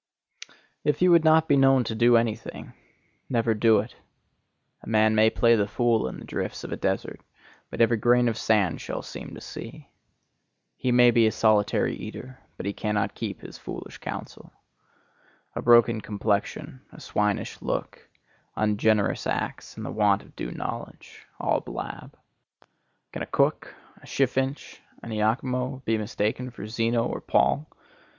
[0.83, 2.73] If you would not be known to do any thing,
[3.29, 3.95] never do it.
[4.81, 7.21] A man may play the fool in the drifts of a desert,
[7.69, 9.89] but every grain of sand shall seem to see.
[10.75, 14.51] He may be a solitary eater, but he cannot keep his foolish counsel.
[15.55, 18.09] A broken complexion, a swinish look,
[18.55, 22.17] ungenerous acts and the want of due knowledge,—all blab.
[23.11, 27.69] Can a cook, a Chiffinch, an Iachimo be mistaken for Zeno or Paul?